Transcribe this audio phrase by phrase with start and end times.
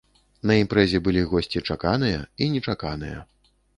[0.51, 3.19] На імпрэзе былі госці чаканыя і нечаканыя.